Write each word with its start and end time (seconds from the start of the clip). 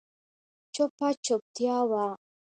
چوپه 0.73 1.07
چوپتيا 1.25 1.77
وه. 1.91 2.05